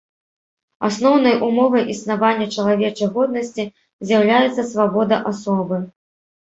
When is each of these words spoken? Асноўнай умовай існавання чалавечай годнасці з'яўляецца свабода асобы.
Асноўнай 0.87 1.35
умовай 1.47 1.83
існавання 1.95 2.47
чалавечай 2.55 3.09
годнасці 3.19 3.63
з'яўляецца 4.09 4.69
свабода 4.75 5.25
асобы. 5.35 5.77